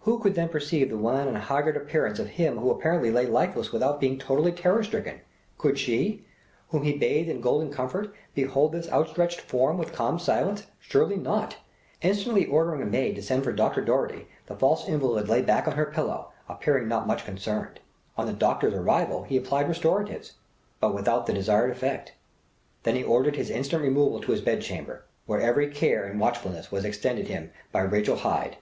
Who 0.00 0.18
could 0.18 0.34
then 0.34 0.48
perceive 0.48 0.90
the 0.90 0.98
wan 0.98 1.28
and 1.28 1.36
haggard 1.38 1.76
appearance 1.76 2.18
of 2.18 2.30
him 2.30 2.58
who 2.58 2.68
apparently 2.72 3.12
lay 3.12 3.26
lifeless 3.26 3.70
without 3.70 4.00
being 4.00 4.18
totally 4.18 4.50
terror 4.50 4.82
stricken 4.82 5.20
could 5.56 5.78
she, 5.78 6.24
whom 6.70 6.82
he 6.82 6.98
bathed 6.98 7.28
in 7.28 7.40
golden 7.40 7.70
comfort, 7.70 8.12
behold 8.34 8.72
this 8.72 8.90
outstretched 8.90 9.40
form 9.40 9.78
with 9.78 9.92
calm 9.92 10.18
silence? 10.18 10.66
Surely 10.80 11.14
not! 11.14 11.58
Instantly 12.00 12.44
ordering 12.44 12.82
a 12.82 12.86
maid 12.86 13.14
to 13.14 13.22
send 13.22 13.44
for 13.44 13.52
Doctor 13.52 13.82
Doherty, 13.82 14.26
the 14.46 14.56
false 14.56 14.88
invalid 14.88 15.28
lay 15.28 15.42
back 15.42 15.68
on 15.68 15.76
her 15.76 15.86
pillow, 15.86 16.32
appearing 16.48 16.88
not 16.88 17.06
much 17.06 17.24
concerned. 17.24 17.78
On 18.18 18.26
the 18.26 18.32
doctor's 18.32 18.74
arrival 18.74 19.22
he 19.22 19.36
applied 19.36 19.68
restoratives, 19.68 20.32
but 20.80 20.92
without 20.92 21.26
the 21.26 21.32
desired 21.32 21.70
effect. 21.70 22.14
Then 22.82 22.96
he 22.96 23.04
ordered 23.04 23.36
his 23.36 23.48
instant 23.48 23.84
removal 23.84 24.18
to 24.22 24.32
his 24.32 24.40
bed 24.40 24.60
chamber, 24.62 25.04
where 25.26 25.40
every 25.40 25.68
care 25.68 26.02
and 26.04 26.18
watchfulness 26.18 26.72
was 26.72 26.84
extended 26.84 27.28
him 27.28 27.52
by 27.70 27.82
Rachel 27.82 28.16
Hyde. 28.16 28.56